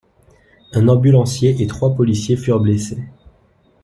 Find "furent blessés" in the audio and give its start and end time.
2.35-3.03